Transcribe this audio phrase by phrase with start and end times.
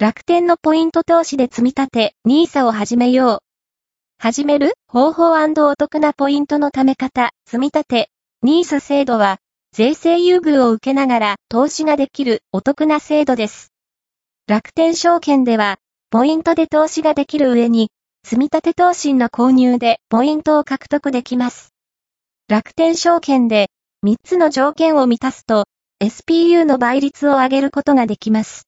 [0.00, 3.38] 楽天のポイント投資で積み立て、NISA を始めよう。
[4.16, 4.74] 始める？
[4.86, 8.10] 方法お得なポイントの貯め方、積み立て、
[8.44, 9.38] NISA 制度は、
[9.72, 13.72] 税制優遇を受けながら投資ができるお得な制度です。
[14.46, 15.78] 楽天証券では、
[16.10, 17.90] ポイントで投資ができる上に、
[18.24, 21.74] 積み立て投資の購入でポイントを獲得できます。
[22.48, 23.66] 楽天証券で
[24.06, 25.64] 3つの条件を満たすと、
[26.00, 28.56] SPU の倍率を上げることができます。